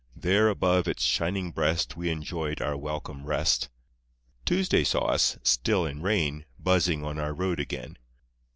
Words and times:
There 0.15 0.47
above 0.49 0.87
its 0.87 1.03
shining 1.03 1.51
breast 1.51 1.95
We 1.95 2.09
enjoyed 2.09 2.59
our 2.59 2.75
welcome 2.75 3.23
rest. 3.23 3.69
Tuesday 4.45 4.83
saw 4.83 5.05
us 5.05 5.37
still 5.43 5.85
in 5.85 6.01
rain— 6.01 6.45
Buzzing 6.59 7.03
on 7.05 7.19
our 7.19 7.35
road 7.35 7.59
again. 7.59 7.99